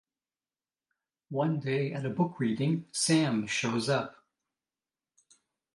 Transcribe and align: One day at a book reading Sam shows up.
One 1.29 1.59
day 1.59 1.93
at 1.93 2.07
a 2.07 2.09
book 2.09 2.39
reading 2.39 2.87
Sam 2.91 3.45
shows 3.45 3.87
up. 3.87 4.25